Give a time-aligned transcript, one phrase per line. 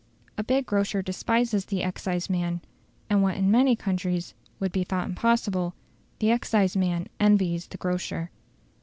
[0.35, 2.61] A big grocer despises the exciseman;
[3.07, 5.75] and what in many countries would be thought impossible,
[6.17, 8.31] the exciseman envies the grocer.